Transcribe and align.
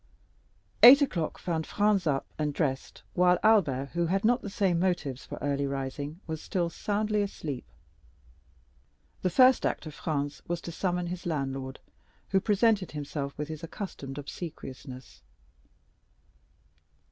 Eight 0.81 1.03
o'clock 1.03 1.37
found 1.37 1.67
Franz 1.67 2.07
up 2.07 2.25
and 2.39 2.55
dressed, 2.55 3.03
while 3.13 3.37
Albert, 3.43 3.89
who 3.93 4.07
had 4.07 4.25
not 4.25 4.41
the 4.41 4.49
same 4.49 4.79
motives 4.79 5.27
for 5.27 5.37
early 5.43 5.67
rising, 5.67 6.19
was 6.25 6.41
still 6.41 6.71
soundly 6.71 7.21
asleep. 7.21 7.65
The 9.21 9.29
first 9.29 9.63
act 9.63 9.85
of 9.85 9.93
Franz 9.93 10.41
was 10.47 10.59
to 10.61 10.71
summon 10.71 11.05
his 11.05 11.27
landlord, 11.27 11.79
who 12.29 12.39
presented 12.41 12.93
himself 12.93 13.37
with 13.37 13.47
his 13.47 13.63
accustomed 13.63 14.17
obsequiousness. 14.17 15.21